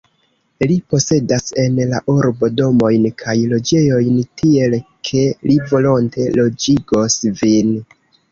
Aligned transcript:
Li 0.69 0.75
posedas 0.93 1.51
en 1.63 1.75
la 1.89 1.99
urbo 2.13 2.49
domojn 2.61 3.05
kaj 3.23 3.35
loĝejojn, 3.53 4.17
tiel 4.41 4.73
ke 5.09 5.23
li 5.51 5.59
volonte 5.75 6.27
loĝigos 6.39 7.19
vin. 7.43 7.71